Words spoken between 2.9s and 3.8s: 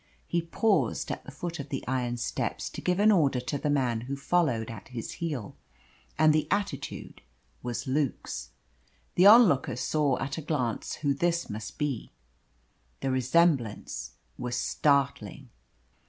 an order to the